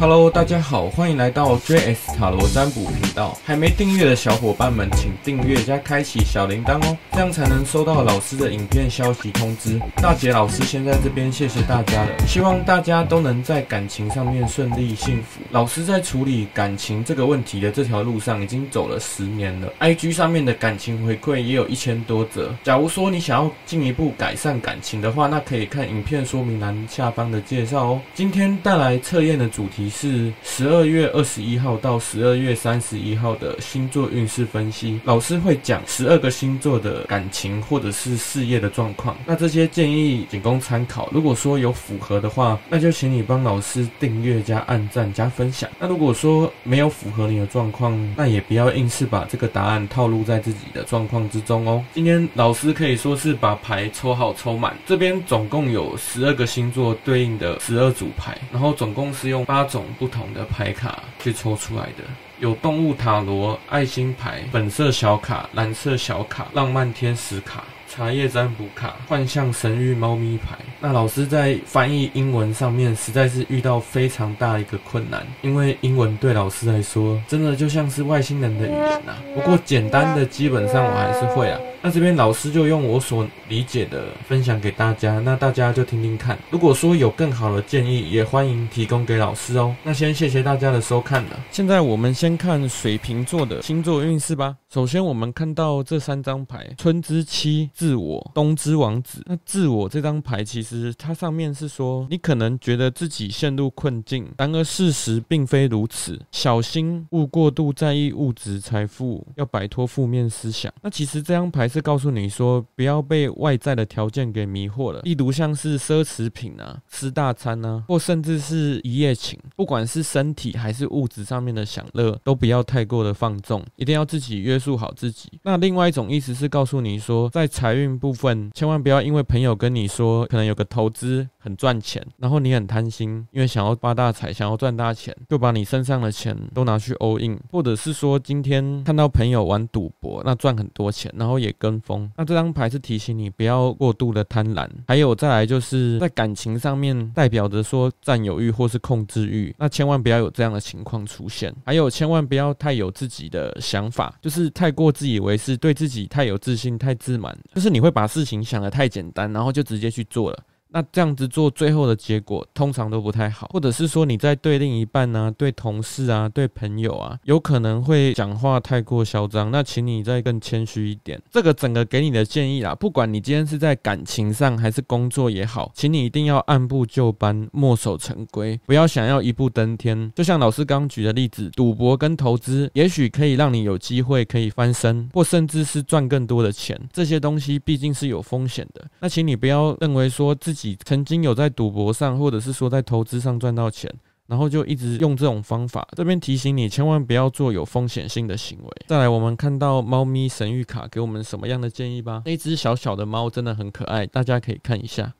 [0.00, 3.38] Hello，大家好，欢迎来到 JS 塔罗占卜频道。
[3.44, 9.80] 还没订阅的小伙伴们，请订阅加开启小铃铛哦，这样才能收到老师的影片消息通知。
[9.96, 15.40] 大姐老师先在这边谢谢大家了，希望大家都能在感情上面顺利幸福。
[15.50, 22.52] 老师在处理感情这个问题的这条路上已经走了十年了，IG 上面的感情回馈也有一千多则。
[22.64, 28.00] 假如说你想要进一步改善感情的话，那可以看影片说明栏下方的介绍哦。
[28.12, 29.83] 今天带来测验的主题。
[29.88, 35.00] 是十二月二十一号到十二月三十一号的星座运势分析。
[35.04, 39.16] 老师会讲十二个星座的感情或者是事业的状况。
[39.26, 41.08] 那这些建议仅供参考。
[41.12, 45.68] 如果说有符合的话，那就请你帮老师订阅加按赞加分享。
[45.78, 51.84] 那如果说没有符合你的状况，那也不要硬是把这个答案套路在自己的状况之中哦。
[51.94, 54.76] 今天老师可以说是把牌抽好抽满。
[54.86, 59.84] 这边总共有十二个星座对应的十二组牌，然后总共是用八种。
[59.98, 62.04] 不同的牌卡去抽出来的，
[62.40, 70.56] 有动物塔罗、爱心牌、粉色小卡、蓝色小卡、浪漫天使卡、茶叶占卜卡、幻象神域猫咪牌。
[70.80, 81.60] 那老师在翻译英文上面实在是遇到非常大一个困难，因为英文对老师来说真的就像是外星人的语言呐、不过简单的基本上我还是会啊。
[81.80, 86.38] 那这边老师就用我所理解的分享给大家，那大家就听听看。
[86.50, 89.76] 如果说有更好的建议，也欢迎提供给老师哦。
[89.82, 91.38] 那先谢谢大家的收看了。
[91.50, 94.56] 现在我们先看水瓶座的星座运势吧。
[94.72, 99.22] 首先我们看到这三张牌：春之七、自我、东之王子。
[99.26, 106.18] 那自我这张牌其实它上面是说，你可能觉得自己陷入困境，然而事实并非如此。
[106.32, 110.72] 小心勿过度在意物质财富，要摆脱负面思想。
[110.80, 111.64] 那其实这张牌。
[111.74, 125.32] 是告诉你说，不要被外在的条件给迷惑了，例如像是奢侈品啊、吃大餐啊，或甚至是一夜情，不管是身体还是物质上面的享乐，都不要太过的放纵，一定要自己约束好自己。
[125.42, 141.54] 那另外一种意思是告诉你说，在财财运部分，千万不要因为朋友跟你说可能有个投资很赚钱，然后你很贪心，因为想要发大财、想要赚大钱，就把你身上的钱都拿去 all in，或者是说今天看到朋友玩赌博，那赚很多钱，然后也。
[141.56, 160.38] 跟风，那这张牌是提醒你不要过度的贪婪，还有再来就是在感情上面代表着说占有欲或是控制欲，那千万不要有这样的情况出现，还有千万不要太有自己的想法，就是太过自以为是，对自己太有自信、太自满，就是你会把事情想得太简单，然后就直接去做了。
[160.74, 169.52] 那这样子做，最后的结果通常都不太好，或者是说你在对另一半呢、啊、对同事啊、对朋友啊，有可能会讲话太过嚣张。
[169.52, 171.22] 那请你再更谦虚一点。
[171.30, 180.10] 这个整个给你的建议啦，不管你今天是在感情上还是工作也好，请你一定要按部就班、墨守成规，不要想要一步登天。
[180.16, 186.76] 就像老师刚举的例子，赌博跟投资，也许可以让你有机会可以翻身，或甚至是赚更多的钱。
[186.92, 188.84] 这些东西毕竟是有风险的。
[188.98, 190.63] 那请你不要认为说自己。
[190.84, 193.92] 曾经有在赌博上，或者是说在投资上赚到钱，
[194.26, 195.86] 然后就一直用这种方法。
[195.96, 198.70] 这边提醒你，千万不要做有风险性的行为。
[198.86, 202.22] 再来，我们看到猫咪神谕卡给我们什么样的建议吧？
[202.24, 205.12] 那只小小的猫真的很可爱，大家可以看一下。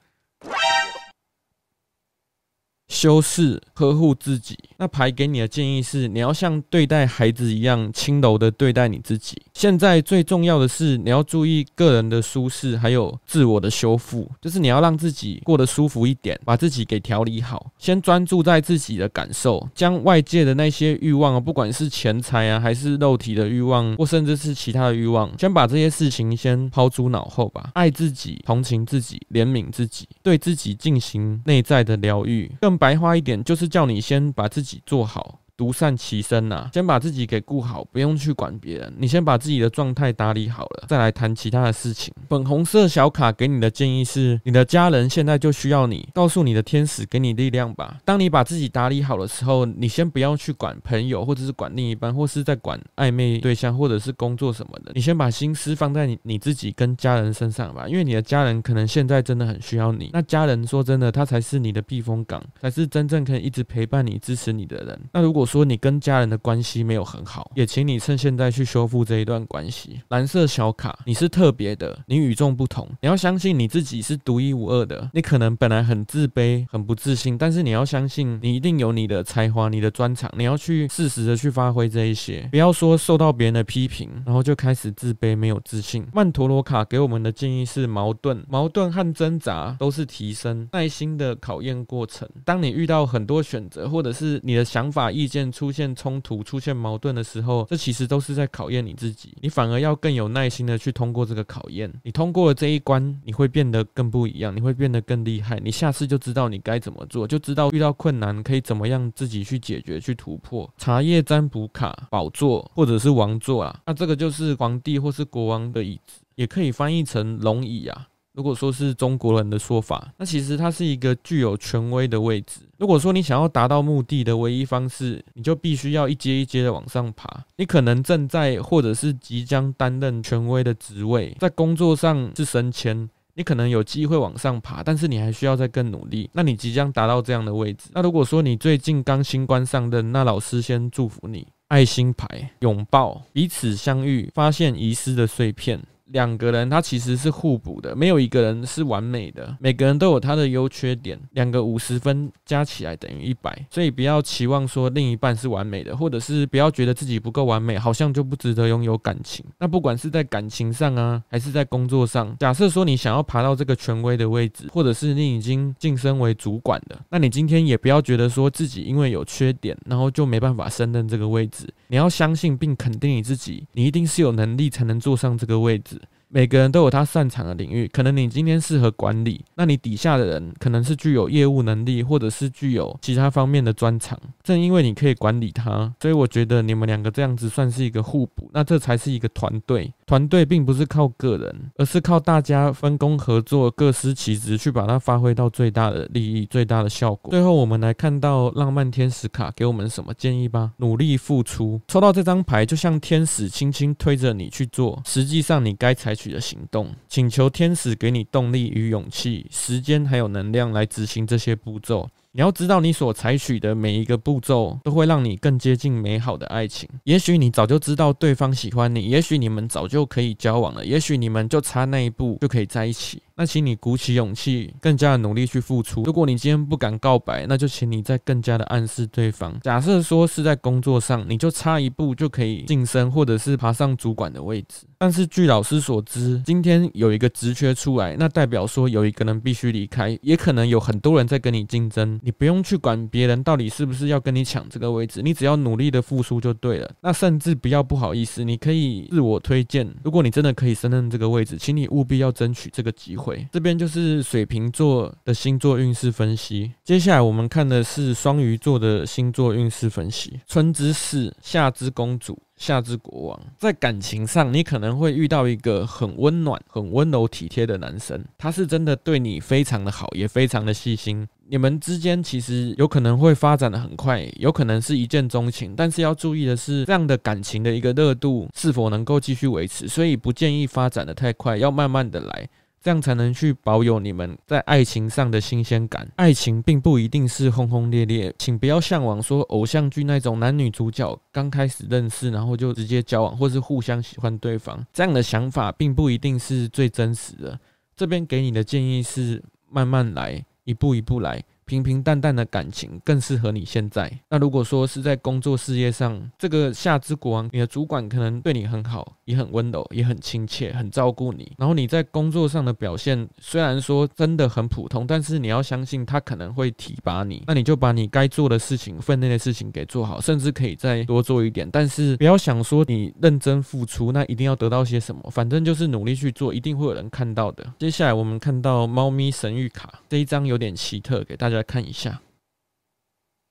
[2.89, 9.41] 修饰呵护自己，那牌给你的建议是，你要像对待孩子一样轻柔的对待你自己。
[9.55, 17.73] 现在最重要的是，你要注意个人的舒适，还有自我的修复，就是你要让自己过得舒服一点，把自己给调理好。
[17.79, 27.71] 先专注在自己的感受，将外界的那些欲望啊，不管是钱财啊，还是肉体的欲望，或甚至是其他的欲望，先把这些事情先抛诸脑后吧。
[27.73, 32.74] 爱自己，同情自己，怜悯自己，对自己进行内在的疗愈，更。
[32.77, 35.41] 白花一点，就是叫你先把自己做好。
[35.57, 38.93] 独善其身呐，先把自己给顾好，不用去管别人。
[38.99, 42.13] 你先把自己的状态打理好了，再来谈其他的事情。
[42.29, 47.99] 粉红色小卡给你的建议是：你的家人现在就需要你，告诉你的天使给你力量吧。
[48.05, 54.93] 当你把自己打理好的时候，你先不要去管朋友，或者是管另一半，或是在管暧昧对象，或者是工作什么的。
[54.95, 60.11] 你先把心思放在你你自己跟家人身上吧，因为你的家人可能现在真的很需要你。
[60.13, 65.01] 那家人说真的，他才是你的避风港，才是真正可以一直陪伴你、支持你的人。
[65.13, 70.01] 那如果果说你跟家人的关系没有很好，也请你趁现在去修复这一段关系。
[70.09, 75.11] 蓝色小卡，你是特别的，你与众不同，你要相信你自己是独一无二的。
[75.13, 86.07] 你可能本来很自卑、很不自信，但是你要相信你一定有你的才华、你的专长，你要去适时的去发挥这一些，不要说受到别人的批评，然后就开始自卑、没有自信。
[86.15, 92.27] 曼陀罗卡给我们的建议是矛盾，矛盾和挣扎都是提升耐心的考验过程。
[92.47, 99.37] 当你遇到很多选择，或者是你的想法、意出现冲突、出现矛盾的时候，这其实都是在考验你自己。
[99.41, 101.93] 你反而要更有耐心的去通过这个考验。
[102.03, 105.59] 你通过了这一关，你会变得更不一样，你会变得更厉害。
[105.61, 110.69] 你下次就知道你该怎么做，就知道遇到困难可以怎么样自己去解决、去突破。
[110.77, 118.09] 茶叶占卜卡，宝座或者是王座啊，那这个就是皇帝或是国王的椅子，也可以翻译成龙椅啊。
[118.35, 122.61] 如果说是中国人的说法，那其实它是一个具有权威的位置。
[122.79, 127.45] 如果说你想要达到目的的唯一方式，你就必须要一阶一阶的往上爬。
[127.57, 136.29] 你可能正在或者是即将担任权威的职位，在工作上是升迁，你可能有机会往上爬，但是你还需要再更努力。
[136.33, 137.91] 那你即将达到这样的位置。
[137.93, 141.47] 那如果说你最近刚新官上任，那老师先祝福你。
[141.69, 145.81] 爱心牌，拥抱，彼此相遇，发现遗失的碎片。
[146.13, 151.19] 两个人他其实是互补的，没有一个人是完美的，每个人都有他的优缺点。
[151.33, 159.45] 两个五十分加起来等于一百，所以不要期望说另一半是完美的，或者是不要觉得自己不够完美，好像就不值得拥有感情。
[159.59, 171.67] 那不管是在感情上啊，还是在工作上，假设说你想要爬到这个权威的位置，或者是你已经晋升为主管了，那你今天也不要觉得说自己因为有缺点，然后就没办法胜任这个位置。
[171.95, 176.03] 你要相信并肯定你自己，你一定是有能力才能坐上这个位置。
[176.35, 184.19] 每个人都有他擅长的领域，可能你今天适合管理，那你底下的人可能是具有业务能力，或者是具有其他方面的专长。
[184.43, 189.95] 正因为你可以管理他，所以我觉得你们两个这样子算是一个互补，那这才是一个团队。
[190.07, 197.31] 团队并不是靠个人，而是靠大家分工合作，各司其职去把它发挥到最大的利益、最大的效果。
[197.31, 200.73] 最后，我们来看到浪漫天使卡给我们什么建议吧？
[200.79, 206.24] 努力付出，抽到这张牌就像天使轻轻推着你去做，实际上你该采取。
[206.31, 212.09] 的行动，请求天使给你动力与勇气、时间还有能量来执行这些步骤。
[212.37, 216.89] 你要知道，你所采取的每一个步骤都会让你更接近美好的爱情。
[217.05, 223.23] 也许你早就知道对方喜欢你，也许你们早就可以交往了，也许你们就差那一步就可以在一起。
[223.37, 226.03] 那请你鼓起勇气，更加的努力去付出。
[226.05, 229.57] 如果你今天不敢告白，那就请你再更加的暗示对方。
[229.61, 234.87] 假设说是在工作上，你就差一步就可以晋升，或者是爬上主管的位置。
[234.99, 242.21] 但是据老师所知，今天有一个职缺出来，那代表说有一个人必须离开，也可能有很多人在跟你竞争。
[242.25, 246.91] 你不用去管别人到底是不是要跟你抢这个位置，你只要努力的付出就对了。
[247.03, 249.87] 那甚至不要不好意思，你可以自我推荐。
[250.03, 253.47] 如果你真的可以胜任这个位置，请你务必要争取这个机会。
[253.53, 256.73] 这边就是水瓶座的星座运势分析。
[256.83, 260.41] 接下来我们看的是双鱼座的星座运势分析。
[260.47, 263.41] 春之姒，夏之公主，夏之国王。
[263.59, 271.29] 在感情上，你可能会遇到一个很温暖、很温柔体贴的男生，他是真的对你非常的好，也非常的细心。
[271.49, 275.75] 你们之间其实有可能会发展的很快，有可能是一见钟情。
[275.77, 282.49] 但是要注意的是，这样的感情的一个热度是否能够继续维持，所以不建议发展的太快，要慢慢的来。
[282.81, 286.07] 这样才能去保有你们在爱情上的新鲜感。
[286.17, 294.87] 爱情并不一定是轰轰烈烈，请不要向往说偶像剧那种男女主角刚开始认识，然后就直接交往，或是互相喜欢对方。
[294.93, 297.59] 这样的想法并不一定是最真实的。
[297.97, 301.43] 这边给你的建议是慢慢来，一步一步来。
[301.67, 304.11] 平平淡淡的感情更适合你现在。
[304.29, 311.51] 那如果说是在工作事业上，这个夏之国王，你的主管可能对你很好，也很温柔，也很亲切，很照顾你。
[311.57, 317.43] 然后你在工作上的表现虽然说真的很普通，但是你要相信他可能会提拔你。
[317.47, 321.69] 那你就把你该做的事情、分内的事情给做好，甚至可以再多做一点。
[321.71, 325.23] 但是不要想说你认真付出，那一定要得到些什么。
[325.31, 327.65] 反正就是努力去做，一定会有人看到的。
[327.79, 331.54] 接下来我们看到猫咪神谕卡这一张有点奇特，给大家。
[331.55, 332.21] 来看一下，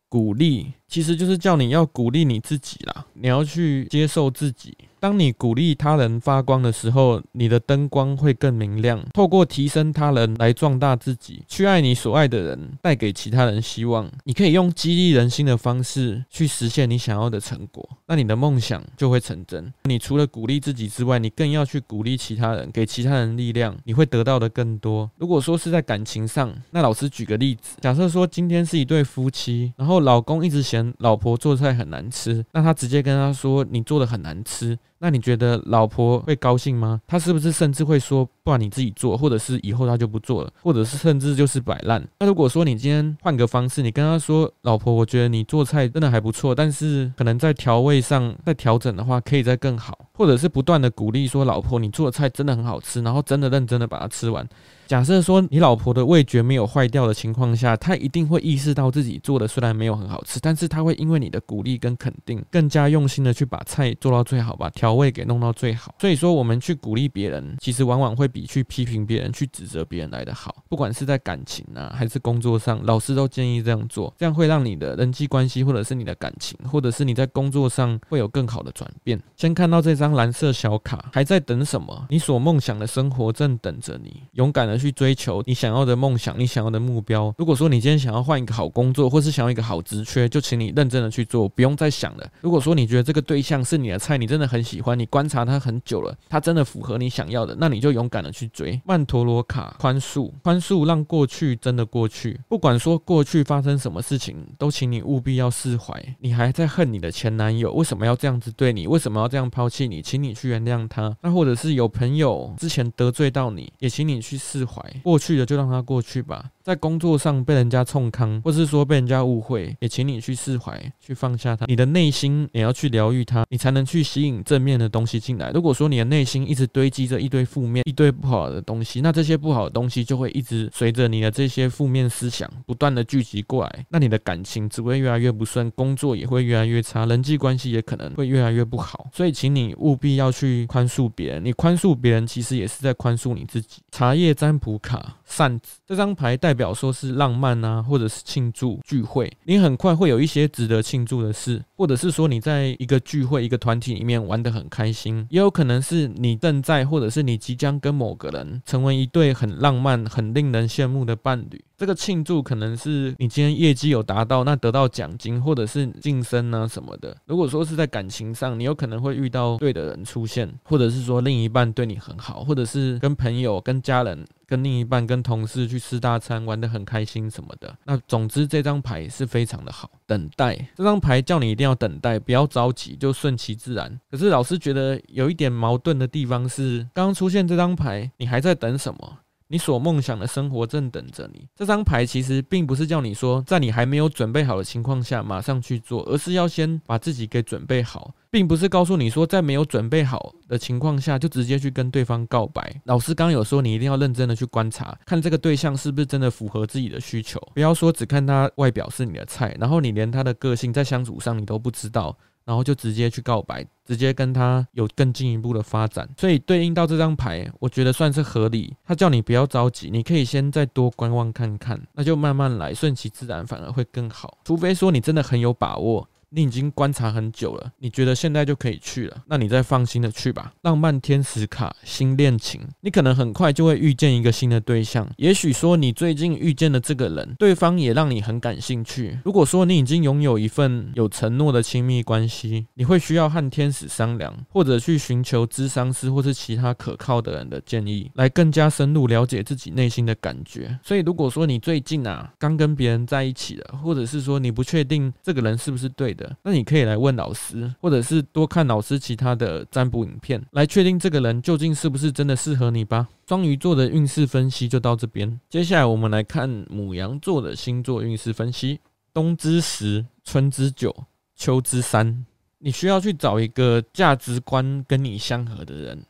[0.10, 4.78] 鼓励其实就是叫你要鼓励你自己啦，你要去接受自己。
[5.04, 9.04] 当你鼓励他人发光的时候，你的灯光会更明亮。
[9.12, 14.10] 透过提升他人来壮大自己，去爱你所爱的人，带给其他人希望。
[14.24, 19.74] 你可以用激励人心的方式去实现你想要的成果，那你的梦想就会成真。
[19.84, 25.12] 你除了鼓励自己之外，你更要去鼓励其他人，给其他人力量，你会得到的更多。
[25.18, 37.02] 如果说是在感情上，那老师举个例子，假设说今天是一对夫妻，然后老公一直嫌老婆做菜很难吃，那他直接跟他说：“你做的很难吃。”那你觉得老婆会高兴吗？
[37.06, 42.06] 她是不是甚至会说，不然你自己做，或者是以后他就不做了，或者是甚至就是摆烂？
[42.20, 54.46] 那如果说你今天换个方式，你跟他说，老婆，我觉得你做菜真的还不错，但是可能在调味上再调整的话，可以再更好，或者是不断的鼓励说，老婆，你做的菜真的很好吃，然后真的认真的把它吃完。
[54.86, 65.96] 假设说你老婆的味觉没有坏掉的情况下，她一定会意识到自己做的虽然没有很好吃，但是她会因为你的鼓励跟肯定，更加用心的去把菜做到最好，把调味给弄到最好。
[66.00, 70.64] 所以说，我们去鼓励别人，其实往往会比去批评别人、去指责别人来得好。
[70.68, 79.22] 不管是在感情啊，还是工作上，老师都建议这样做，这样会让你的人际关系，或者是你的感情，或者是你在工作上会有更好的转变。
[79.38, 82.08] 先看到这张蓝色小卡，还在等什么？
[82.10, 87.34] 你所梦想的生活正等着你，勇敢的去追求你想要的梦想，你想要的目标。
[87.38, 92.28] 如果说你今天想要换一个好工作，或是想要一个好职缺，就请你认真的去做，不用再想了。
[92.42, 98.82] 如果说你觉得这个对象是你的菜，你真的很喜欢，你观察他很久了，他真的符合你想要的，那你就勇敢去追。
[98.86, 102.40] 曼陀罗卡，宽恕，宽恕，让过去真的过去。
[102.48, 105.94] 不管说过去发生什么事情，都请你务必要释怀。
[106.20, 108.88] 你还在恨你的前男友，为什么要这样子对你？
[108.88, 110.02] 为什么要这样抛弃你？
[110.02, 111.16] 请你去原谅他。
[111.22, 114.82] 那或者是有朋友之前得罪到你，也请你去释怀。
[115.04, 116.52] 过去的就让它过去吧。
[116.64, 121.66] 在工作上被人家冲康，或是说被人家误会，也请你去释怀，去放下它。
[121.66, 125.52] 你的内心也要去疗愈它，你才能去吸引正面的东西进来。
[125.52, 133.86] 如果说你的内心一直堆积着一堆负面、一堆不好的东西，那这些不好的东西就会一直随着你的这些负面思想不断的聚集过来。
[133.90, 139.10] 那你的感情只会越来越不顺，工作也会越来越差，人际关系也可能会越来越不好。
[139.12, 141.44] 所以，请你务必要去宽恕别人。
[141.44, 143.82] 你宽恕别人，其实也是在宽恕你自己。
[143.92, 146.53] 茶叶占卜卡，扇子，这张牌带。
[146.54, 161.60] 代表说是浪漫啊，或者是庆祝聚会，你很快会有一些值得庆祝的事，或者是说你在一个聚会、一个团体里面玩得很开心，也有可能是你正在，或者是你即将跟某个人成为一对很浪漫、很令人羡慕的伴侣。
[161.78, 167.16] 这个庆祝可能是你今天业绩有达到，那得到奖金，或者是晋升啊什么的。
[167.26, 177.76] 如果说是在感情上，你有可能会遇到对的人出现，或者是说另一半对你很好，或者是跟朋友、跟家人、跟另一半、跟同事去吃大餐，玩得很开心什么的。
[177.86, 179.90] 那总之这张牌是非常的好。
[180.06, 184.00] 等待这张牌叫你一定要等待，不要着急，就顺其自然。
[184.12, 189.18] 可是老师觉得有一点矛盾的地方是，刚刚出现这张牌，你还在等什么？
[189.54, 191.48] 你所梦想的生活正等着你。
[191.56, 202.82] 这张牌其实并不是叫你说，在你还没有准备好的情况下马上去做，而是要先把自己给准备好，并不是告诉你说，在没有准备好的情况下就直接去跟对方告白。
[202.86, 212.18] 老师刚有说，你一定要认真的去观察，看这个对象是不是真的符合自己的需求，不要说只看他外表是你的菜，然后你连他的个性在相处上你都不知道。
[212.46, 218.76] 然后就直接去告白，直接跟他有更进一步的发展，所以对应到这张牌，我觉得算是合理。
[218.86, 224.38] 他叫你不要着急，你可以先再多观望看看，那就慢慢来，顺其自然反而会更好。
[224.44, 226.08] 除非说你真的很有把握。
[226.36, 230.52] 你已经观察很久了，你觉得现在就可以去了，那你再放心的去吧。
[230.64, 235.08] 浪漫天使卡，新恋情，你可能很快就会遇见一个新的对象。
[235.18, 239.20] 也许说你最近遇见的这个人，对方也让你很感兴趣。
[239.24, 250.80] 如果说你已经拥有一份有承诺的亲密关系，你会需要和天使商量，或者去寻求咨商师或是其他可靠的人的建议，来更加深入了解自己内心的感觉。
[250.84, 256.23] 所以，如果说你最近啊刚跟别人在一起了，或者是说你不确定这个人是不是对的。
[256.44, 263.08] 那你可以来问老师，或者是多看老师其他的占卜影片，来确定这个人究竟是不是真的适合你吧。
[263.28, 268.80] 双鱼座的运势分析就到这边，接下来我们来看母羊座的星座运势分析。
[269.14, 270.92] 冬之十，春之九，
[271.36, 272.26] 秋之三，
[272.58, 276.04] 你需要去找一个价值观跟你相合的人，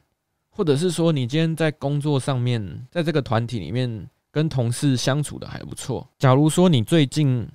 [0.49, 6.07] 或者是说你今天在工作上面，在这个团体里面跟同事相处的还不错。
[6.17, 7.45] 假如说你最近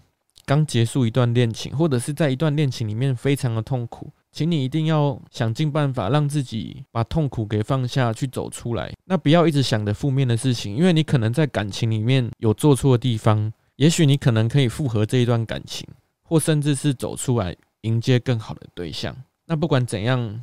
[0.49, 8.91] 刚结束一段恋情，或者是在一段恋情里面非常的痛苦，请你一定要想尽办法让自己把痛苦给放下去走出来。
[9.05, 15.87] 那不要一直想着负面的事情，因为你可能在感情里面有做错的地方，也许你可能可以复合这一段感情，
[16.23, 19.15] 或甚至是走出来迎接更好的对象。
[19.45, 20.43] 那不管怎样，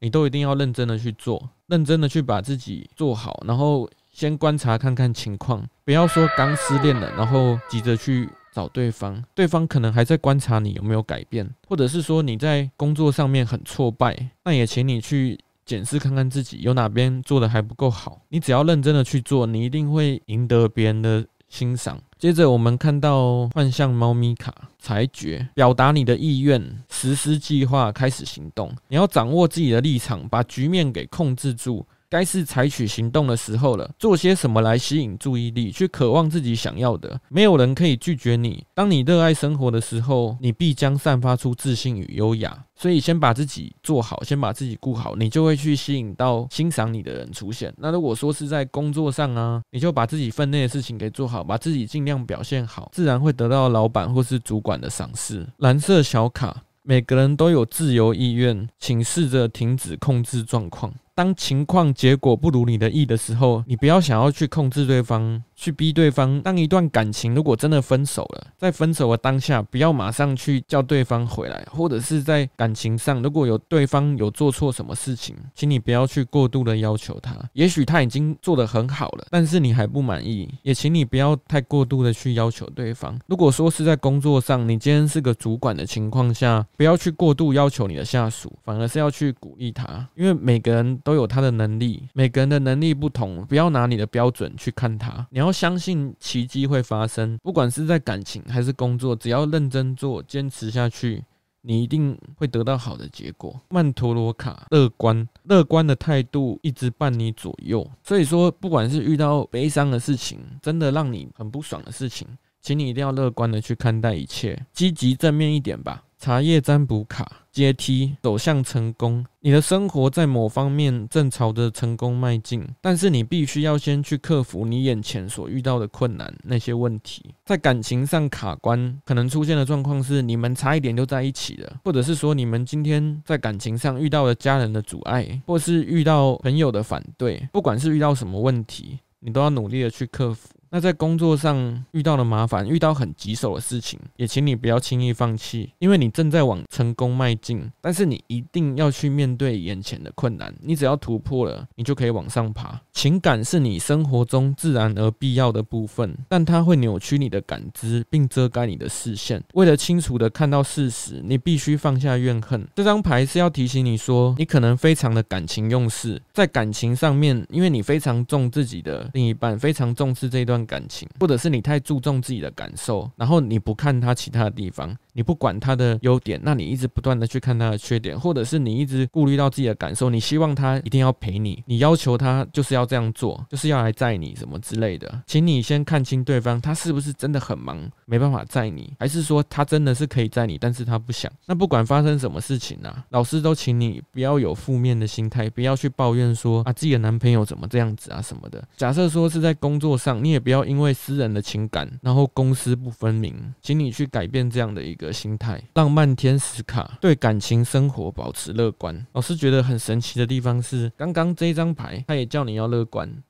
[0.00, 18.20] 你都一定要认真的去做，认真的去把自己做好，然后先观察看看情况，不要说刚失恋了，然后急着去找对方，对方可能还在观察你有没有改变，或者是说你在工作上面很挫败，那也请你去检视看看自己有哪边做得还不够好。
[18.28, 22.00] 你只要认真的去做，你一定会赢得别人的欣赏。
[22.18, 28.74] 接着我们看到幻象猫咪卡裁决，表达你的意愿，实施计划，开始行动。
[28.88, 31.86] 你要掌握自己的立场，把局面给控制住。
[32.10, 33.88] 该是采取行动的时候了。
[33.98, 37.18] 做些什么来吸引注意力，去渴望自己想要的。
[37.28, 38.66] 没有人可以拒绝你。
[38.74, 42.66] 当你热爱生活的时候，你必将散发出自信与优雅。
[42.74, 47.72] 所以，先把自己做好，先把自己顾好，你就会去吸引到欣赏你的人出现。
[47.76, 55.46] 那如果说是在工作上啊，你就把自己分内的事情给做好，把自己尽量表现好，自然会得到老板或是主管的赏识。
[55.58, 60.90] 蓝色小卡，每个人都有自由意愿，请试着停止控制状况。
[61.14, 66.40] 当情况结果不如你的意的时候，你不要想要去控制对方，去逼对方。
[66.40, 77.36] 当一段感情如果真的分手了，在分手的当下，不要马上去叫对方回来，或者是在感情上，如果有对方有做错什么事情，请你不要去过度的要求他。
[77.52, 83.18] 也许他已经做得很好了，但是你还不满意，也请你不要太过度的去要求对方。
[83.26, 91.20] 如果说是在工作上，你今天是个主管的情况下，不要去过度要求你的下属，反而是要去鼓励他，因为每个人都。
[91.20, 95.26] 有他的能力，每个人的能力不同，不要拿你的标准去看他。
[95.28, 101.22] 你要相信奇迹会发生，不管是在感情还是工作，只要认真做，坚持下去，
[101.60, 103.60] 你一定会得到好的结果。
[103.68, 107.86] 曼陀罗卡，乐观，乐观的态度一直伴你左右。
[108.02, 112.26] 所以说，不管是遇到悲伤的事情，真的让你很不爽的事情，
[112.62, 116.02] 请你一定要乐观的去看待一切，积极正面一点吧。
[116.20, 119.24] 茶叶占卜卡，阶梯走向成功。
[119.40, 127.34] 你的生活在某方面正朝着成功迈进，但是你必须要先去克服你眼前所遇到的困难，那些问题。
[127.46, 137.48] 在感情上卡关，可能出现的状况是你们差一点就在一起了，或者是说你们今天在感情上遇到了家人的阻碍，或是遇到朋友的反对。
[137.50, 140.50] 不管是遇到什么问题，你都要努力的去克服。
[140.72, 147.68] 那在工作上遇到了麻烦，遇到很棘手的事情，也请你不要轻易放弃，因为你正在往成功迈进。
[147.80, 152.80] 但是你一定要去面对眼前的困难，你只要突破了，你就可以往上爬。
[153.00, 159.42] 情感是你生活中自然而必要的部分，但它会扭曲你的感知，并遮盖你的视线。
[159.54, 162.62] 为了清楚地看到事实，你必须放下怨恨。
[162.76, 170.66] 这张牌是要提醒你说，你可能非常的感情用事，在感情上面，因为你非常重自己的另一半，非常重视这段。
[170.66, 174.94] 感情，或者是你太注重自己的感受，然后你不看他其他的地方。
[175.12, 185.22] 你不管他的优点，那你一直不断的去看他的缺点，或者是你一直顾虑到自己的感受，你希望他一定要陪你，你要求他就是要这样做，就是要来载你什么之类的。
[185.26, 191.30] 请你先看清对方，他是不是真的很忙，没办法载你，还是说他真的是可以载你，但是他不想。
[191.46, 198.62] 那不管发生什么事情啊，老师都请你不要有负面的心态，不要去抱怨说啊自己的男朋友怎么这样子啊什么的。
[198.76, 205.10] 假设说是在工作上，你也不要因为私人的情感，然后公私不分明，请你去改变这样的一个。
[205.12, 209.06] 心态，浪漫天使卡，对感情生活保持乐观。
[209.12, 213.22] 老师觉得很神奇的地方是，刚刚这一张牌，他也叫你要乐观。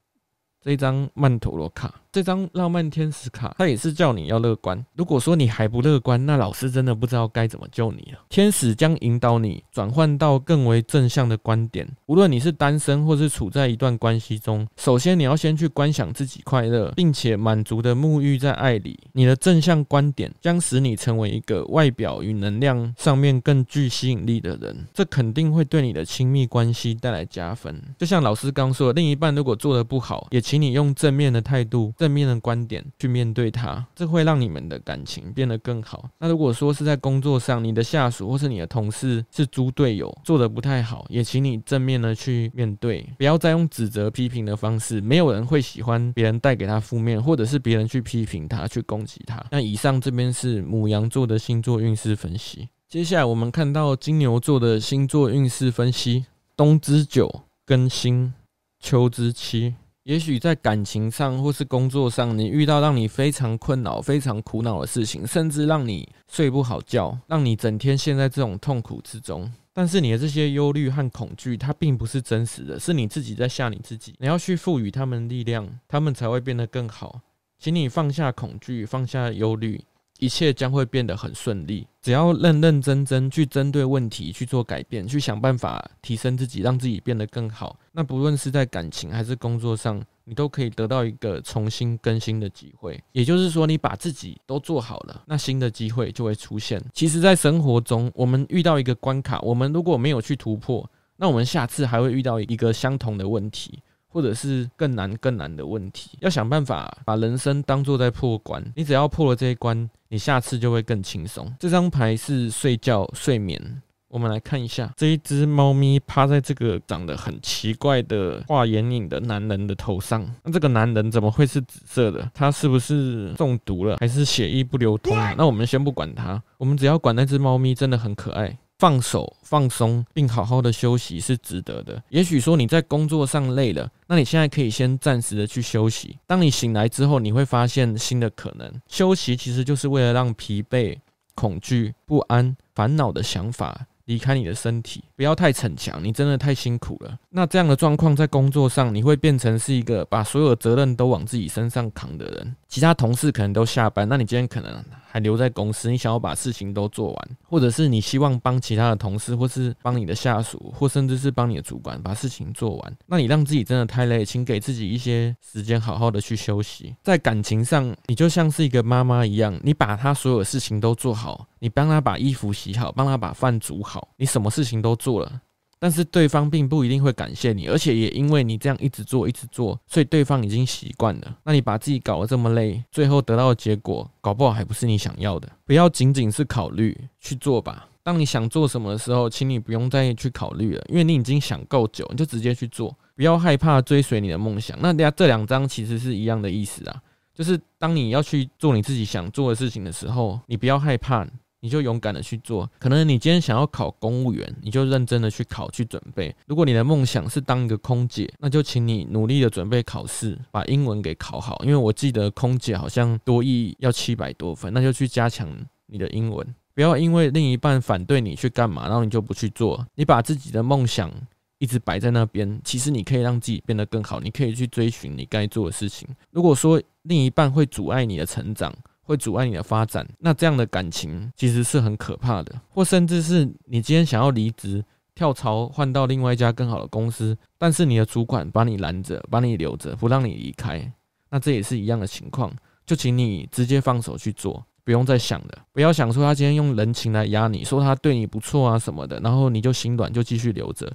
[0.61, 2.00] 这一张曼陀罗卡。
[2.13, 4.85] 这张浪漫天使卡，它也是叫你要乐观。
[4.97, 8.19] 如果说你还不乐观，那老师真的不知道该怎么救你了。
[8.29, 11.89] 天使将引导你转换到更为正向的观点。
[12.07, 18.99] 无论你是单身或是处在一段关系中，首先你要先去观想自己快乐，并且满足的沐浴在爱里。
[19.13, 27.81] 你的正向观点将使你成为一个外表与能量上面更具吸引力的人，这肯定会对你的亲密关系带来加分。
[27.97, 31.95] 就像老师刚说的，另一半如果做得不好，也请你用正面的态度。
[32.01, 36.09] 正面的观点去面对他，这会让你们的感情变得更好。
[36.19, 44.99] 那如果说是在工作上，你的下属或是你的同事是猪队友，做得不太好，也请你正面的去面对，不要再用指责、批评的方式。
[45.03, 49.45] 没有人会喜欢别人带给他负面，或者是别人去批评他、去攻击他。
[49.51, 52.71] 那以上这边是母羊座的星座运势分析。
[52.89, 56.25] 接下来我们看到金牛座的星座运势分析：
[56.57, 58.33] 冬之九，庚辛，
[58.81, 59.75] 秋之七。
[60.05, 69.53] 也许在感情上或是工作上，你遇到让你非常困扰、非常苦恼的事情，甚至让你睡不好觉，让你整天陷在这种痛苦之中。
[69.73, 74.15] 但是你的这些忧虑和恐惧，它并不是真实的，是你自己在吓你自己。
[74.19, 77.21] 你要去赋予他们力量，他们才会变得更好。
[77.59, 79.81] 请你放下恐惧，放下忧虑，
[80.21, 81.87] 一切将会变得很顺利。
[82.01, 87.79] 只要认认真真去针对问题去做改变，去想办法提升自己，让自己变得更好。
[87.93, 93.03] 那不论是在感情还是工作上，你都可以得到一个重新更新的机会。
[93.13, 96.81] 也就是说，你把自己都做好了，那新的机会就会出现。
[96.95, 103.83] 其实，在生活中，我们遇到一个关卡，我们如果没有去突破，那我们下次还会遇到一个相同的问题。
[104.11, 108.63] 或者是更难更难的问题，要想办法把人生当作在破关。
[108.75, 111.51] 你只要破了这一关，你下次就会更轻松。
[111.59, 120.29] 这张牌是睡觉睡眠，我们来看一下，这一只猫咪趴在这个长得很奇怪的画眼影的男人的头上。
[120.43, 122.29] 那这个男人怎么会是紫色的？
[122.35, 125.17] 他是不是中毒了，还是血液不流通？
[125.37, 128.59] 那我们先不管他，我们只要管那只猫咪真的很可爱。
[128.81, 132.03] 放手、放松，并好好的休息是值得的。
[132.09, 136.19] 也许说你在工作上累了，那你现在可以先暂时的去休息。
[136.27, 138.73] 当你醒来之后，你会发现新的可能。
[138.89, 140.99] 休息其实就是为了让疲惫、
[141.35, 143.87] 恐惧、不安、烦恼的想法。
[144.11, 147.17] 离开你的身体，不要太逞强，你真的太辛苦了。
[147.29, 152.57] 那这样的状况在工作上，你会变成是一个把所有责任都往自己身上扛的人。
[152.67, 162.97] 其他同事可能都下班，那你今天可能还留在公司，你想要把事情都做完，或者是你希望帮其他的同事，或是帮你的下属，或甚至是帮你的主管把事情做完。
[163.07, 166.97] 那你让自己真的太累，请给自己一些时间，好好的去休息。
[167.05, 171.47] 在感情上，你就像是一个妈妈一样，你把他所有事情都做好。
[171.63, 175.41] 你帮他把衣服洗好，帮他把饭煮好，你什么事情都做了，
[175.79, 181.39] 但是对方并不一定会感谢你，而且也因为你这样一直做一直做，所以对方已经习惯了。
[181.43, 185.49] 那你把自己搞得这么累，最后得到的结果，搞不好还不是你想要的。
[185.65, 187.87] 不要仅仅是考虑，去做吧。
[188.03, 194.77] 当你想做什么的时候，请你不用再去考虑了，因为你已经想够久，你就直接去做，不要害怕追随你的梦想。
[194.81, 197.01] 那这两张其实是一样的意思啊，
[197.35, 201.27] 就是当你要去做你自己想做的事情的时候，你不要害怕。
[201.61, 206.35] 你就勇敢的去做，可能你今天想要考公务员，你就认真的去考去准备。
[206.47, 211.61] 如果你的梦想是当一个空姐，那就请你努力的准备考试，把英文给考好。
[211.65, 215.49] 因为我记得空姐好像多益要七百多分，那就去加强
[215.87, 216.47] 你的英文。
[216.73, 219.87] 不要因为另一半反对你去干嘛，然后你就不去做。
[219.95, 221.13] 你把自己的梦想
[221.59, 226.09] 一直摆在那边，其实你可以让自己变得更好，你可以去追寻你该做的事情。
[226.31, 228.75] 如果说另一半会阻碍你的成长，
[229.11, 234.85] 会阻碍你的发展，那这样的感情其实是很可怕的，或甚至是你今天想要离职、
[235.17, 240.81] 跳槽换到另外一家更好的公司，但是你的主管把你拦着、把你留着，不让你离开，
[241.29, 242.53] 那这也是一样的情况。
[242.87, 250.89] 就请你直接放手去做，不用再想了，不要想说他今天用人情来压你，说他对你不错啊什么的，然后你就心软就继续留着。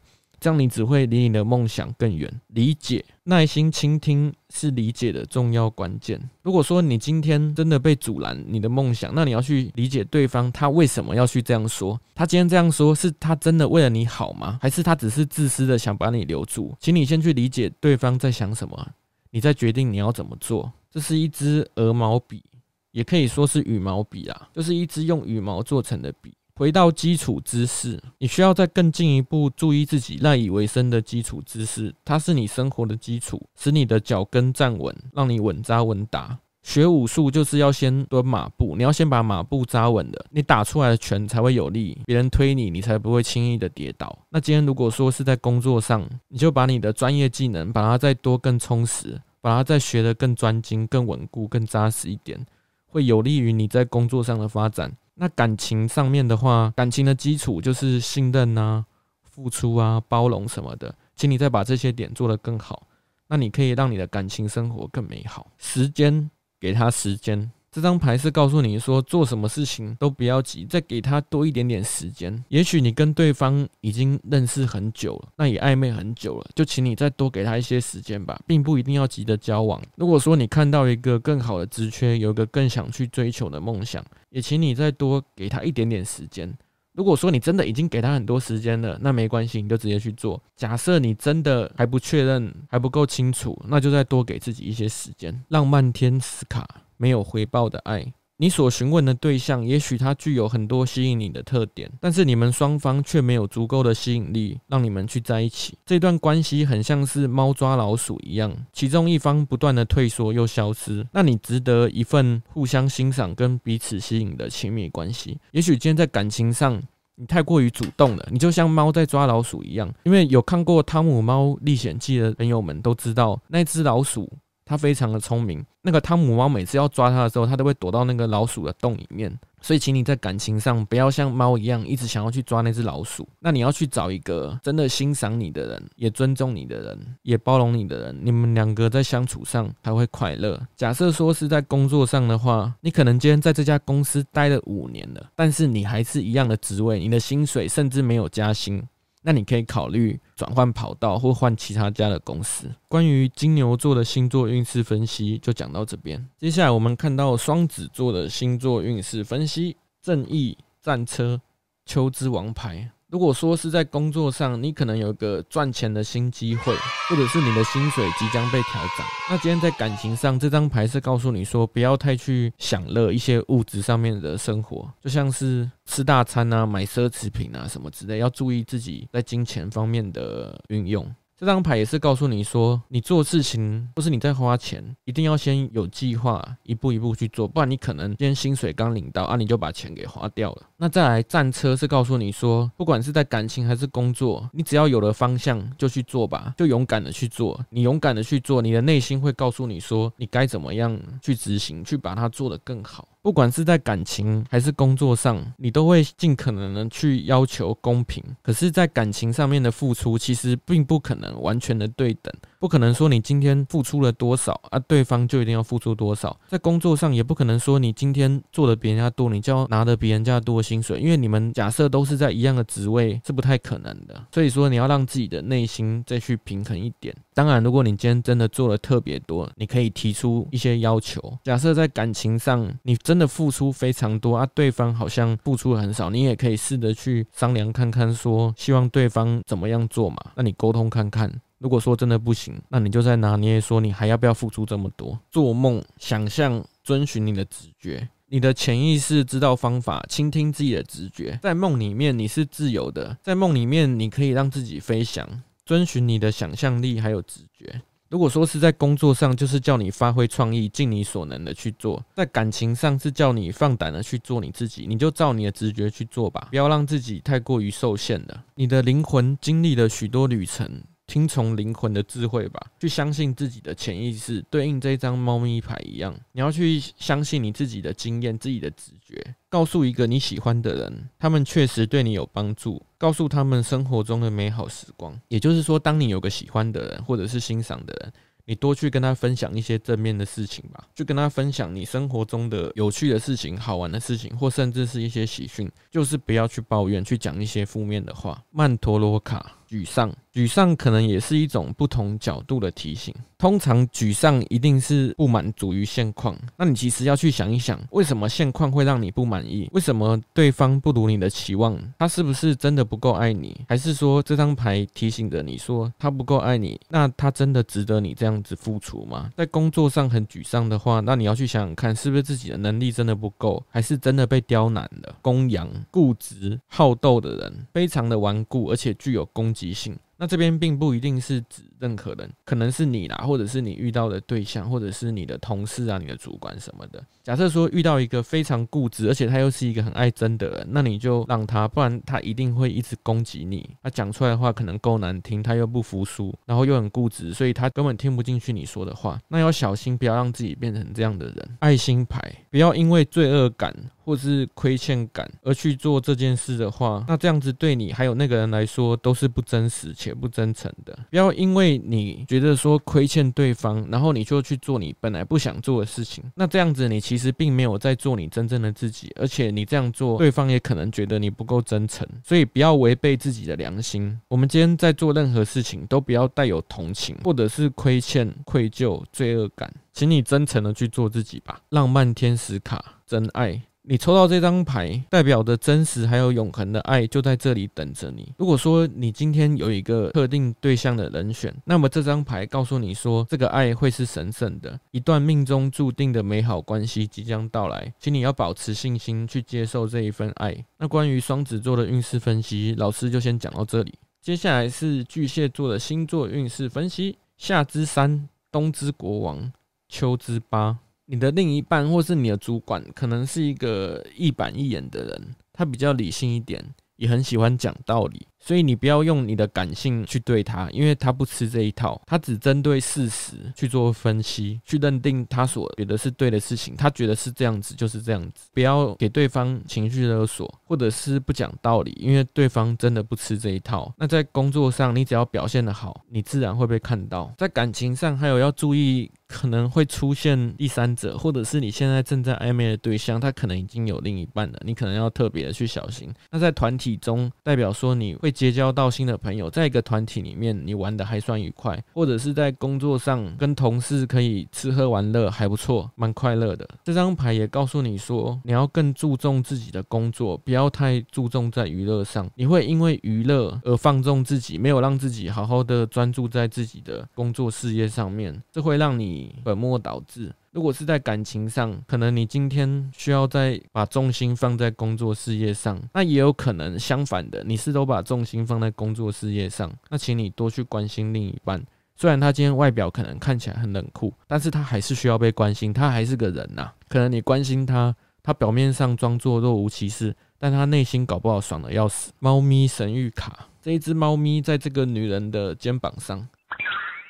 [0.45, 2.31] 这样你只会离你的梦想更远。
[2.49, 6.21] 理解、耐心倾听是理解的重要关键。
[6.43, 11.99] 如果说你今天真的被阻拦你的梦想，那你要去理解对方他为什么要去这样说。
[12.13, 14.60] 他今天这样说，是他真的为了你好吗？
[14.62, 16.75] 还是他只是自私的想把你留住？
[16.79, 18.88] 请你先去理解对方在想什么，
[19.31, 20.71] 你再决定你要怎么做。
[20.91, 22.43] 这是一支鹅毛笔，
[22.91, 26.31] 也可以说是羽毛笔啊，就是一支用羽毛做成的笔。
[26.57, 36.39] 回到基础知识，你需要再更进一步注意自己赖以为生的基础知识，它是你生活的基础，使你的脚跟站稳，让你稳扎稳打。
[36.63, 44.17] 学武术就是要先蹲马步，你要先把马步扎稳的，你打出来的拳才会有力，别人推你，你才不会轻易的跌倒。
[44.29, 52.43] 那今天如果说是在工作上，你就把你的专业技能把它再多更充实，把它再学得更专精、更稳固、更扎实一点，
[52.87, 54.91] 会有利于你在工作上的发展。
[55.15, 58.86] 那感情上面的话，感情的基础就是信任啊、
[59.23, 62.88] 付出啊、包容什么的，请你再把这些点做得更好，
[63.28, 65.51] 那你可以让你的感情生活更美好。
[65.58, 67.49] 时间，给他时间。
[67.75, 72.41] 这张牌是告诉你说，做什么事情都不要急，再给他多一点点时间。
[72.47, 79.81] 也许你跟对方已经认识很久了，那也暧昧很久了，就请你再多给他一些时间吧，并不一定要急着交往。
[79.97, 86.49] 如果说你看到一个更好的职缺，有一个更想去追求的梦想，也请你再多给他一点点时间。
[86.93, 90.41] 如果说你真的已经给他很多时间了，那没关系，你就直接去做。
[90.55, 95.43] 假设你真的还不确认，还不够清楚，那就再多给自己一些时间。
[95.49, 96.65] 浪漫天使卡。
[96.97, 105.77] 没有回报的爱，你所询问的对象，也许他具有很多吸引你的特点，但是你们双方却没有足够的吸引力让你们去在一起。
[105.86, 111.08] 这段关系很像是猫抓老鼠一样，其中一方不断的退缩又消失。
[111.13, 115.38] 那你值得一份互相欣赏跟彼此吸引的亲密关系。
[115.51, 116.81] 也许今天在感情上
[117.15, 119.89] 你太过于主动了，你就像猫在抓老鼠一样。
[120.03, 124.29] 因为有看过《汤姆猫历险记》的朋友们都知道，那只老鼠。
[124.65, 125.63] 它非常的聪明。
[125.82, 129.32] 那个汤姆猫每次要抓它的时候，它都会躲到那个老鼠的洞里面。
[129.62, 133.28] 所以，请你在感情上不要像猫一样一直想要去抓那只老鼠。
[133.39, 138.19] 那你要去找一个真的欣赏你的人，也尊重你的人，也包容你的人。
[138.21, 140.60] 你们两个在相处上才会快乐。
[140.75, 148.84] 假设说是在工作上的话，你可能今天在这家公司待了五年了，但是你还是一样的职位，你的薪水甚至没有加薪。
[149.27, 152.69] 那你可以考虑转换跑道或换其他家的公司。
[152.88, 156.23] 关于金牛座的星座运势分析就讲到这边。
[156.38, 161.41] 接下来我们看到双子座的星座运势分析：正义战车，
[161.88, 162.91] 秋之王牌。
[163.15, 166.75] 如果说是在工作上，你可能有一个赚钱的新机会，
[167.08, 169.08] 或者是你的薪水即将被调涨。
[169.30, 181.10] 那今天在感情上，这张牌是告诉你说，不要太去享乐一些物质上面的生活，就像是吃大餐啊、买奢侈品啊什么之类，要注意自己在金钱方面的运用。
[181.37, 190.61] 这张牌也是告诉你说，你做事情或是你在花钱，一定要先有计划，一步一步去做，不然你可能今天薪水刚领到啊，你就把钱给花掉了。
[190.77, 197.59] 那再来战车是告诉你说，不管是在感情还是工作，你只要有了方向就去做吧，就勇敢的去做。
[197.69, 203.05] 你勇敢的去做，你的内心会告诉你说，你该怎么样去执行，去把它做得更好。
[203.25, 208.23] 不管是在感情还是工作上，你都会尽可能的去要求公平。
[208.43, 212.31] 可是，在感情上面的付出，其实并不可能完全的对等。
[212.65, 216.36] 不可能说你今天付出了多少啊，对方就一定要付出多少。
[216.47, 224.19] 在工作上也不可能说你今天做的比人家多，你就要拿的比人家多薪水，因为你们假设都是在一样的职位，是不太可能的。
[224.32, 227.15] 所以说你要让自己的内心再去平衡一点。
[227.36, 231.21] 当然，如果你今天真的做的特别多，你可以提出一些要求。
[231.43, 240.17] 假设在感情上你真的付出非常多啊，对方好像付出很少，你也可以试着去商量看看，说希望对方怎么样做嘛？
[240.34, 241.32] 那你沟通看看。
[241.57, 245.17] 如果说真的不行，那你就在拿捏，说你还要不要付出这么多？
[245.31, 255.27] 做梦、想象、遵循你的直觉，你的潜意识知道方法，倾听自己的直觉，在梦里面你是自由的，在梦里面你可以让自己飞翔，
[255.65, 257.81] 遵循你的想象力还有直觉。
[258.09, 268.43] 如果说是在工作上，就是叫你发挥创意，尽你所能的去做；在感情上是叫你放胆的去做你自己，你就照你的直觉去做吧，不要让自己太过于受限了。
[268.53, 270.69] 你的灵魂经历了许多旅程。
[271.07, 285.19] 听从灵魂的智慧吧，去相信自己的潜意识，对应这张猫咪牌一样，你要去相信你自己的经验、自己的直觉，告诉一个你喜欢的人，他们确实对你有帮助，告诉他们生活中的美好时光。
[285.27, 288.13] 也就是说，当你有个喜欢的人，或者是欣赏的人。
[288.47, 298.39] 你多去跟他分享一些正面的事情吧，去跟他分享你生活中的有趣的事情、好玩的事情，或甚至是一些喜讯，就是不要去抱怨，去讲一些负面的话。
[298.51, 303.13] 曼陀罗卡，沮丧，沮丧可能也是一种不同角度的提醒。
[303.38, 309.69] 通常沮丧一定是不满足于现况，那你其实要去想一想，为什么现况会让你不满意？
[309.73, 311.78] 为什么对方不如你的期望？
[311.99, 313.60] 他是不是真的不够爱你？
[313.67, 316.80] 还是说这张牌提醒着你说他不够爱你？
[316.89, 319.30] 那他真的值得你这样子付出吗？
[319.36, 325.15] 在工作上很沮丧的话，那你要去想想看，是不是自己的能力真的不够，还是真的被刁难了？
[325.21, 329.97] 公羊、固执、好斗的人，非常的顽固，而且具有攻击性。
[330.17, 337.03] 那这边并不一定是指任何人，可能是你啦，或者是你遇到的对象，或者是你的同事啊、你的主管什么的。
[337.23, 343.67] 假设说遇到一个非常固执，而且他又是一个很爱争的人，那你就让他，不然他一定会一直攻击你。
[343.81, 349.19] 他讲出来的话可能够难听，他又不服输，然后又很固执，所以他根本听不进去你说的话。
[349.27, 351.57] 那要小心，不要让自己变成这样的人。
[351.59, 352.19] 爱心牌，
[352.51, 353.75] 不要因为罪恶感。
[354.05, 360.95] 或是亏欠感而去做这件事的话，那这样子对你还有那个人来说都是不真实且不真诚的。
[361.09, 366.23] 不要因为你觉得说亏欠对方，然后你就去做你本来不想做的事情。
[366.36, 372.08] 那这样子你其实并没有在做你真正的自己，而且你这样做，对方也可能觉得你不够真诚。
[372.23, 374.19] 所以不要违背自己的良心。
[374.28, 379.71] 我们今天在做任何事情都不要带有同情，或者是亏欠、愧疚、罪恶感。
[379.93, 381.62] 请你真诚的去做自己吧。
[381.69, 383.62] 浪漫天使卡，真爱。
[383.87, 388.33] 你抽到这张牌，代表的真实还有永恒的爱就在这里等着你。
[388.37, 400.65] 如果说你今天有一个特定对象的人选，那么这张牌告诉你说，这个爱会是神圣的，一段命中注定的美好关系即将到来，请你要保持信心去接受这一份爱。
[400.79, 403.93] 那关于双子座的运势分析，老师就先讲到这里。
[404.19, 409.51] 接下来是巨蟹座的星座运势分析：夏之三，冬之国王，
[409.87, 410.79] 秋之八。
[411.05, 416.63] 你的另一半或是你的主管，可能是一个一板一眼的人，他比较理性一点，
[416.95, 418.27] 也很喜欢讲道理。
[418.39, 433.91] 所以你不要用你的感性去对他，因为他不吃这一套，他只针对事实去做分析，去认定他所觉得是对的事情，他觉得是这样子就是这样子，不要给对方情绪勒索，或者是不讲道理，因为对方真的不吃这一套。
[433.97, 437.33] 那在工作上，你只要表现得好，你自然会被看到。
[437.39, 439.11] 在感情上，还有要注意。
[439.27, 446.13] 可能会出现第三者，或者是你现在正在暧昧的对象，他可能已经有另一半了，你可能要特别的去小心。
[446.29, 456.67] 那在团体中，代表说你会结交到新的朋友，在一个团体里面，你玩得还算愉快，或者是在工作上跟同事可以吃喝玩乐还不错，蛮快乐的。
[456.83, 469.14] 这张牌也告诉你说，你要更注重自己的工作，不要太注重在娱乐上，你会因为娱乐而放纵自己，没有让自己好好的专注在自己的工作事业上面，这会让你。
[469.43, 470.34] 本末倒置。
[470.51, 481.62] 如果是在感情上，可能你今天需要再把重心放在工作事业上，那也有可能相反的，你是都把重心放在工作事业上，那请你多去关心另一半。
[481.97, 486.71] 虽然他今天外表可能看起来很冷酷，但是他还是需要被关心，他还是个人呐。
[486.88, 492.12] 可能你关心他，他表面上装作若无其事，但他内心搞不好爽得要死。
[492.19, 496.28] 猫咪神諭卡，这一只猫咪在这个女人的肩膀上。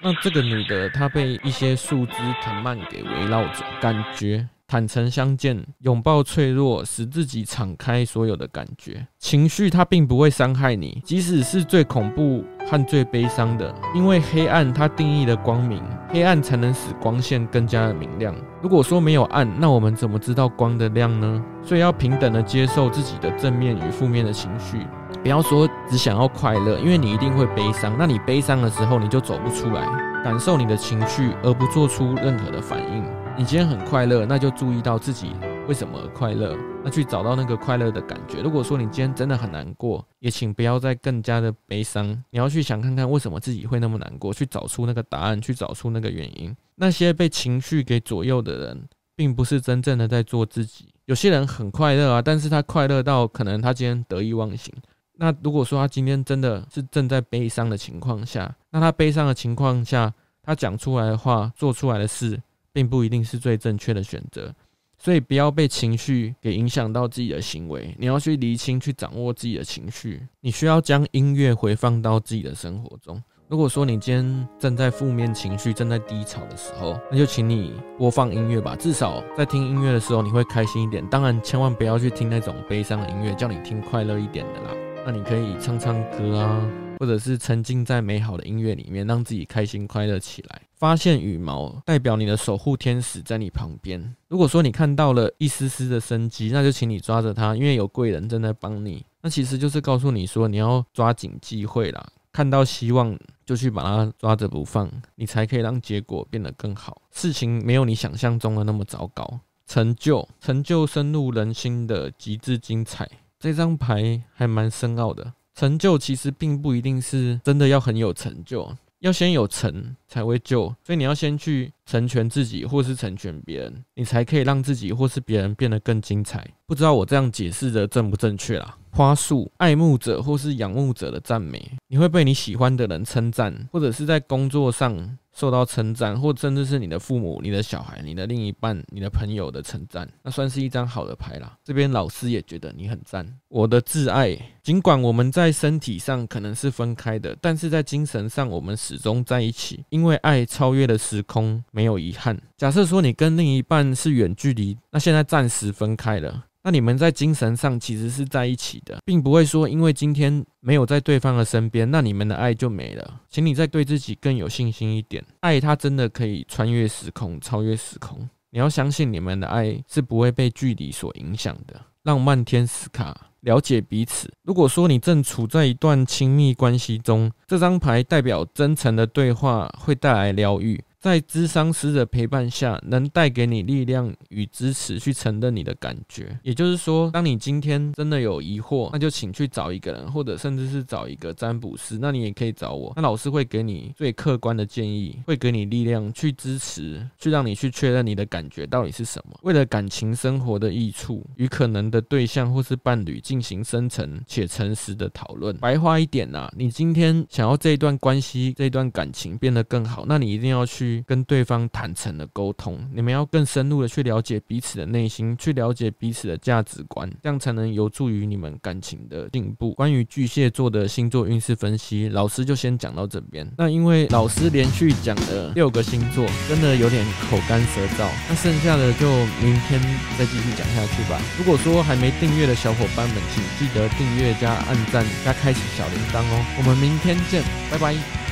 [0.01, 18.35] 那这个女的，她被一些树枝藤蔓给围绕着，感觉坦诚相见，拥抱脆弱，使自己敞开所有的感觉，情绪它并不会伤害你，即使是最恐怖和最悲伤的，因为黑暗它定义了光明，黑暗才能使光线更加的明亮。
[18.61, 21.43] 如果说没有暗，那我们怎么知道光的亮呢？
[21.63, 24.85] 所以要平等的接受自己的正面与负面的情绪。
[25.25, 27.95] 不要说只想要快乐，因为你一定会悲伤。
[27.97, 29.83] 那你悲伤的时候，你就走不出来，
[30.23, 33.03] 感受你的情绪，而不做出任何的反应。
[33.35, 35.31] 你今天很快乐，那就注意到自己
[35.67, 38.43] 为什么而快乐，那去找到那个快乐的感觉。
[38.43, 42.05] 如果说你今天真的很难过，也请不要再更加的悲伤。
[42.29, 46.55] 你要去想看看为什么自己会那么难过，去找出那个答案，去找出那个原因。
[46.75, 50.89] 那些被情绪给左右的人，并不是真正的在做自己。
[51.05, 54.71] 有些人很快乐啊，但是他快乐到可能他今天得意忘形。
[55.17, 62.41] 那如果说他今天真的是正在悲伤的情况下，那他悲伤的情况下，他讲出来的话、做出来的事，
[62.73, 64.53] 并不一定是最正确的选择。
[64.97, 70.25] 所以不要被情绪给影响到自己的行为，你要去厘清、去掌握自己的情绪。
[70.39, 73.21] 你需要将音乐回放到自己的生活中。
[73.47, 78.75] 如果说你今天正在负面情绪、正在低潮的时候，那就请你播放音乐吧。
[78.75, 81.05] 至少在听音乐的时候，你会开心一点。
[81.07, 84.71] 当然，千万不要去听那种悲伤的音乐，叫你听快乐一点的啦。
[85.07, 86.67] 那你可以唱唱歌啊，
[86.99, 90.59] 或者是沉浸在美好的音乐里面，让自己开心快乐起来。
[90.73, 94.15] 发现羽毛代表你的守护天使在你旁边。
[94.27, 99.05] 如果说你看到了一丝丝的生机，那就请你抓着它，因为有贵人正在帮你。
[99.21, 103.15] 那其实就是告诉你说，你要抓紧机会啦，看到希望
[103.45, 106.99] 就去把它抓着不放，你才可以让结果变得更好。
[107.11, 109.39] 事情没有你想象中的那么糟糕。
[109.67, 113.07] 成就，成就深入人心的极致精彩。
[113.39, 126.47] 这张牌还蛮深奥的，成就其实并不一定是真的要很有成就，要先有成才会就，所以你要先去成全自己或是成全别人，你才可以让自己或是别人变得更精彩。
[126.65, 128.77] 不知道我这样解释的正不正确啦？
[128.91, 135.17] 花束，爱慕者或是仰慕者的赞美，你会被你喜欢的人称赞，或者是在工作上。
[135.35, 141.57] 受到称赞，或甚至是你的父母、你的小孩、你的另一半、你的朋友的称赞，那算是一张好的牌啦。
[141.63, 143.27] 这边老师也觉得你很赞。
[143.49, 152.41] 我的挚爱，尽管我们在身体上可能是分开的，但是在精神上我们始终在一起，因为爱超越了时空，没有遗憾。
[152.55, 156.45] 假设说你跟另一半是远距离，那现在暂时分开了。
[156.65, 163.21] 那你们在精神上其实是在一起的，并不会说因为今天没有在对方的身边，那你们的爱就没了。
[163.29, 168.27] 请你再对自己更有信心一点，爱它真的可以穿越时空，超越时空。
[168.49, 171.79] 你要相信你们的爱是不会被距离所影响的。
[172.01, 174.31] 浪漫天使卡，了解彼此。
[174.41, 180.83] 如果说你正处在一段亲密关系中，这张牌代表真诚的对话会带来疗愈。
[181.05, 186.35] 在咨商师的陪伴下，能带给你力量与支持，去承认你的感觉。
[186.41, 191.99] 也就是说，当你今天真的有疑惑，那就请去找一个人，或者甚至是找一个占卜师。
[192.01, 199.37] 那你也可以找我，那老师会给你最客观的建议，会给你力量去支持，去让你去确认你的感觉到底是什么。
[199.43, 205.55] 为了感情生活的益处，与可能的对象或是伴侣进行深层且诚实的讨论。
[205.57, 210.94] 白话一点呐，你今天想要这一段关系、这一段感情变得更好，那你一定要去。
[211.05, 219.73] 跟对方坦诚的沟通，你们要更深入的去了解彼此的内心，去了解彼此的价值观，这样才能有助于你们感情的进步。
[219.73, 223.49] 关于巨蟹座的星座运势分析，老师就先讲到这边。
[223.57, 229.07] 那因为老师连续讲了六个星座，真的有点口干舌燥，那剩下的就
[229.41, 229.79] 明天
[230.17, 231.19] 再继续讲下去吧。
[231.37, 236.45] 如果说还没订阅的小伙伴们，请记得订阅加按赞加开启小铃铛哦。
[236.57, 238.24] 我们明天见，拜拜。